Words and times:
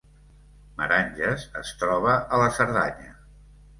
Meranges 0.77 1.45
es 1.61 1.75
troba 1.83 2.17
a 2.17 2.41
la 2.45 2.49
Cerdanya 2.59 3.15